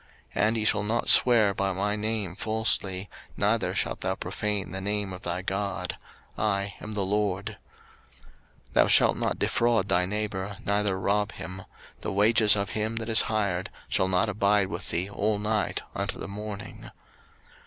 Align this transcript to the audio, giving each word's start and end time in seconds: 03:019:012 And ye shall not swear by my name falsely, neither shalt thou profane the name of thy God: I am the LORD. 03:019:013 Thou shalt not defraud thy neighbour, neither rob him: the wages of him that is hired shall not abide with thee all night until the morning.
03:019:012 0.35 0.47
And 0.47 0.57
ye 0.57 0.65
shall 0.65 0.83
not 0.83 1.09
swear 1.09 1.53
by 1.53 1.73
my 1.73 1.95
name 1.95 2.33
falsely, 2.35 3.07
neither 3.37 3.75
shalt 3.75 4.01
thou 4.01 4.15
profane 4.15 4.71
the 4.71 4.81
name 4.81 5.13
of 5.13 5.21
thy 5.21 5.43
God: 5.43 5.95
I 6.39 6.73
am 6.81 6.93
the 6.93 7.05
LORD. 7.05 7.57
03:019:013 8.69 8.73
Thou 8.73 8.87
shalt 8.87 9.17
not 9.17 9.37
defraud 9.37 9.89
thy 9.89 10.07
neighbour, 10.07 10.57
neither 10.65 10.99
rob 10.99 11.33
him: 11.33 11.65
the 11.99 12.11
wages 12.11 12.55
of 12.55 12.71
him 12.71 12.95
that 12.95 13.09
is 13.09 13.21
hired 13.29 13.69
shall 13.87 14.07
not 14.07 14.27
abide 14.27 14.69
with 14.69 14.89
thee 14.89 15.07
all 15.07 15.37
night 15.37 15.83
until 15.93 16.19
the 16.19 16.27
morning. 16.27 16.89